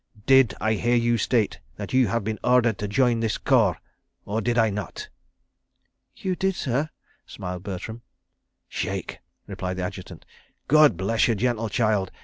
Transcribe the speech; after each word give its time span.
Did 0.25 0.55
I 0.59 0.73
hear 0.73 0.95
you 0.95 1.19
state 1.19 1.59
that 1.75 1.93
you 1.93 2.07
have 2.07 2.23
been 2.23 2.39
ordered 2.43 2.79
to 2.79 2.87
join 2.87 3.19
this 3.19 3.37
corps—or 3.37 4.41
did 4.41 4.57
I 4.57 4.71
not?" 4.71 5.09
"You 6.15 6.35
did, 6.35 6.55
sir," 6.55 6.89
smiled 7.27 7.61
Bertram. 7.61 8.01
"Shake," 8.67 9.19
replied 9.45 9.77
the 9.77 9.83
Adjutant. 9.83 10.25
"God 10.67 10.97
bless 10.97 11.27
you, 11.27 11.35
gentle 11.35 11.69
child. 11.69 12.09